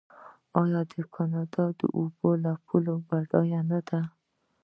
[0.61, 0.81] آیا
[1.15, 3.99] کاناډا د اوبو له پلوه بډایه نه ده؟